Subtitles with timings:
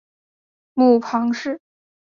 [0.73, 1.61] 母庞氏。